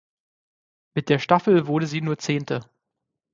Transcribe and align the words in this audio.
Mit 0.95 1.09
der 1.09 1.19
Staffel 1.19 1.67
wurde 1.67 1.85
sie 1.85 2.01
nur 2.01 2.17
Zehnte. 2.17 2.67